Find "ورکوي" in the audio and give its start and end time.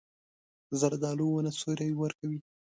1.97-2.39